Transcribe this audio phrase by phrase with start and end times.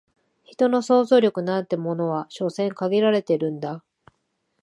[0.45, 3.83] 人の想像力なんてものは所詮限られてるんだ